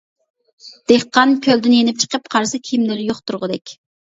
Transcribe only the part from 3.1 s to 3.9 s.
يوق تۇرغۇدەك.